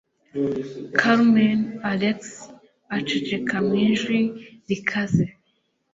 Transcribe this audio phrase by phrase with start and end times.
[0.99, 1.59] Carmen,"
[1.91, 2.17] Alex
[2.97, 4.19] aceceka mu ijwi
[4.67, 5.25] rikaze.